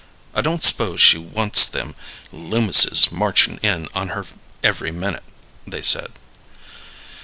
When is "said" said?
5.83-6.11